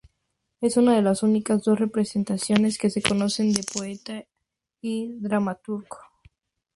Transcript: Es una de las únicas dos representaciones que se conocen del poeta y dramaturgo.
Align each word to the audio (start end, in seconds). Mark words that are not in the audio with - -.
Es 0.61 0.77
una 0.77 0.95
de 0.95 1.03
las 1.03 1.21
únicas 1.21 1.61
dos 1.63 1.79
representaciones 1.79 2.79
que 2.79 2.89
se 2.89 3.03
conocen 3.03 3.53
del 3.53 3.65
poeta 3.71 4.23
y 4.81 5.13
dramaturgo. 5.19 5.99